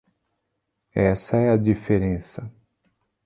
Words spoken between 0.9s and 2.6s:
Essa é a diferença.